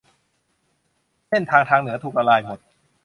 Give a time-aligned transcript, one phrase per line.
[1.29, 2.59] เส้นทางทางเหนือถูกละลายหมด